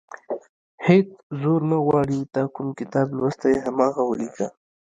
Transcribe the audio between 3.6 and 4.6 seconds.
هماغه ولیکه.